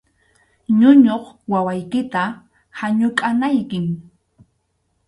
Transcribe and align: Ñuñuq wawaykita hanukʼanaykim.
Ñuñuq 0.79 1.23
wawaykita 1.51 2.23
hanukʼanaykim. 2.79 3.85